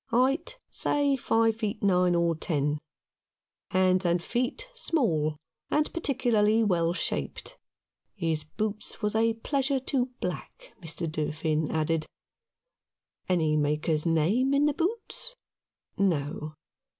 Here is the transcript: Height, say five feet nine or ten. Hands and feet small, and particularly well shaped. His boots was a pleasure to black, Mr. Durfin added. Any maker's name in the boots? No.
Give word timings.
Height, 0.07 0.57
say 0.71 1.15
five 1.15 1.57
feet 1.57 1.83
nine 1.83 2.15
or 2.15 2.33
ten. 2.33 2.79
Hands 3.69 4.03
and 4.03 4.19
feet 4.19 4.67
small, 4.73 5.37
and 5.69 5.93
particularly 5.93 6.63
well 6.63 6.91
shaped. 6.91 7.59
His 8.15 8.43
boots 8.43 9.03
was 9.03 9.13
a 9.13 9.35
pleasure 9.35 9.79
to 9.79 10.07
black, 10.19 10.73
Mr. 10.81 11.07
Durfin 11.07 11.69
added. 11.69 12.07
Any 13.29 13.55
maker's 13.55 14.07
name 14.07 14.55
in 14.55 14.65
the 14.65 14.73
boots? 14.73 15.35
No. 15.99 16.55